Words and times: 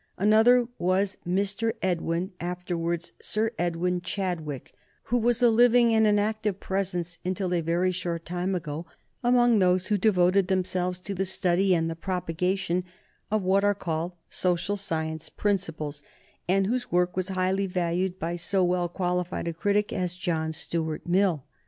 Another 0.17 0.67
was 0.79 1.17
Mr. 1.27 1.73
Edwin 1.83 2.31
(afterwards 2.39 3.11
Sir 3.21 3.51
Edwin) 3.59 4.01
Chadwick, 4.01 4.73
who 5.03 5.17
was 5.19 5.43
a 5.43 5.51
living 5.51 5.93
and 5.93 6.07
an 6.07 6.17
active 6.17 6.59
presence, 6.59 7.19
until 7.23 7.53
a 7.53 7.61
very 7.61 7.91
short 7.91 8.25
time 8.25 8.55
ago, 8.55 8.87
among 9.23 9.59
those 9.59 9.89
who 9.89 9.99
devoted 9.99 10.47
themselves 10.47 10.97
to 11.01 11.13
the 11.13 11.23
study 11.23 11.75
and 11.75 11.87
the 11.87 11.95
propagation 11.95 12.83
of 13.29 13.43
what 13.43 13.63
are 13.63 13.75
called 13.75 14.13
social 14.27 14.75
science 14.75 15.29
principles, 15.29 16.01
and 16.47 16.65
whose 16.65 16.91
work 16.91 17.15
was 17.15 17.27
highly 17.29 17.67
valued 17.67 18.17
by 18.17 18.35
so 18.35 18.63
well 18.63 18.89
qualified 18.89 19.47
a 19.47 19.53
critic 19.53 19.93
as 19.93 20.15
John 20.15 20.51
Stuart 20.51 21.05
Mill. 21.05 21.43